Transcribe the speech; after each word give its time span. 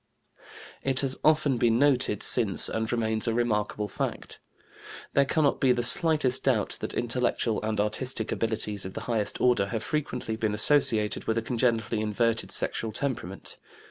"It 0.83 1.01
has 1.01 1.19
often 1.23 1.57
been 1.59 1.77
noted 1.77 2.23
since 2.23 2.69
and 2.69 2.91
remains 2.91 3.27
a 3.27 3.35
remarkable 3.35 3.87
fact. 3.87 4.39
There 5.13 5.25
cannot 5.25 5.61
be 5.61 5.73
the 5.73 5.83
slightest 5.83 6.43
doubt 6.45 6.77
that 6.79 6.95
intellectual 6.95 7.61
and 7.61 7.79
artistic 7.79 8.31
abilities 8.31 8.83
of 8.83 8.95
the 8.95 9.01
highest 9.01 9.39
order 9.39 9.67
have 9.67 9.83
frequently 9.83 10.35
been 10.37 10.55
associated 10.55 11.25
with 11.25 11.37
a 11.37 11.43
congenitally 11.43 12.01
inverted 12.01 12.49
sexual 12.51 12.91
temperament. 12.91 13.59